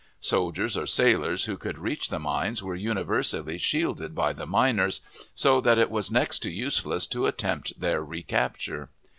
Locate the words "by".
4.15-4.33